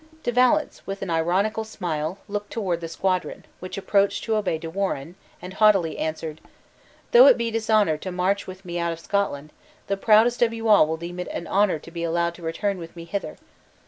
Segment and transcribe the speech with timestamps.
[0.23, 4.67] De Valence, with an ironical smile, looked toward the squadron, which approached to obey De
[4.67, 6.41] Warenne, and haughtily answered,
[7.11, 9.53] "Though it be dishonor to march with me out of Scotland,
[9.85, 12.79] the proudest of you all will deem it an honor to be allowed to return
[12.79, 13.37] with me hither.